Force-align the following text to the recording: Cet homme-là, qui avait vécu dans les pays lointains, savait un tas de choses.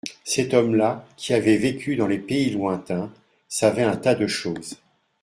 Cet 0.23 0.55
homme-là, 0.55 1.05
qui 1.15 1.35
avait 1.35 1.57
vécu 1.59 1.95
dans 1.95 2.07
les 2.07 2.17
pays 2.17 2.49
lointains, 2.49 3.13
savait 3.47 3.83
un 3.83 3.97
tas 3.97 4.15
de 4.15 4.25
choses. 4.25 4.79